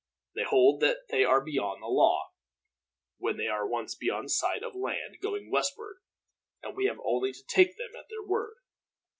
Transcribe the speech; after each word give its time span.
They 0.33 0.41
hold 0.45 0.79
that 0.81 1.09
they 1.11 1.23
are 1.23 1.41
beyond 1.45 1.79
the 1.79 1.85
law, 1.85 2.31
when 3.19 3.37
they 3.37 3.45
are 3.45 3.67
once 3.67 3.93
beyond 3.93 4.31
sight 4.31 4.63
of 4.63 4.73
land, 4.73 5.17
going 5.21 5.51
westward; 5.51 5.99
and 6.63 6.75
we 6.75 6.85
have 6.85 6.99
only 7.05 7.31
to 7.33 7.43
take 7.47 7.77
them 7.77 7.95
at 7.95 8.09
their 8.09 8.23
word. 8.23 8.55